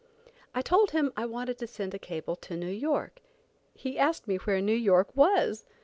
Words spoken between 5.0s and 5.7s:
was!